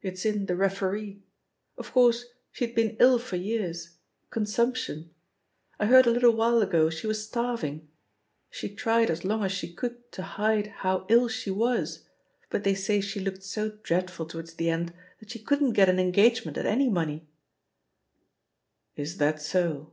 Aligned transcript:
"It's 0.00 0.24
in 0.24 0.46
The 0.46 0.56
Referee. 0.56 1.24
Of 1.76 1.92
course, 1.92 2.24
she'd 2.50 2.74
been 2.74 2.96
ill 3.00 3.18
for 3.18 3.36
years— 3.36 3.98
consumption. 4.30 5.10
I 5.78 5.84
heard 5.84 6.06
a 6.06 6.10
little 6.10 6.30
while 6.34 6.62
ago 6.62 6.88
she 6.88 7.06
was 7.06 7.22
starving; 7.22 7.86
she 8.48 8.74
tried 8.74 9.10
as 9.10 9.26
long 9.26 9.44
as 9.44 9.52
she 9.52 9.70
could 9.70 10.10
to 10.12 10.22
hide 10.22 10.68
how 10.68 11.04
ill 11.10 11.28
she 11.28 11.50
was, 11.50 12.06
but 12.48 12.64
they 12.64 12.74
say 12.74 13.02
she 13.02 13.20
looked 13.20 13.42
so 13.42 13.72
dreadful 13.82 14.24
towards 14.24 14.54
the 14.54 14.70
end 14.70 14.94
that 15.20 15.32
she 15.32 15.38
couldn't 15.38 15.74
get 15.74 15.90
an 15.90 16.00
engagement 16.00 16.56
at 16.56 16.64
any 16.64 16.88
money/* 16.88 17.28
"Is 18.96 19.18
that 19.18 19.42
so?" 19.42 19.92